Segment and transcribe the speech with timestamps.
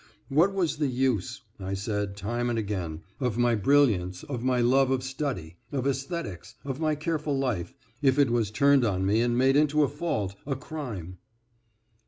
[0.29, 4.89] What was the use, I said time and again, of my brilliance, of my love
[4.89, 9.37] of study, of esthetics, of my careful life, if it was turned on me and
[9.37, 11.19] made into a fault, a crime.